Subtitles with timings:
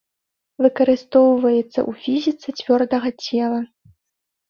[0.65, 3.65] Выкарыстоўваецца ў фізіцы цвёрдага цела.